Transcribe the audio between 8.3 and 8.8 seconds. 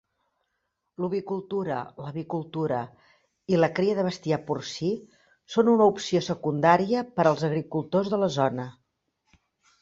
zona.